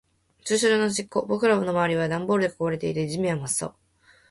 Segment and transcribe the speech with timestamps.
[0.45, 1.27] 駐車場の端っこ。
[1.29, 3.75] 僕らの周りはダンボールで囲われていて、地面は真っ青。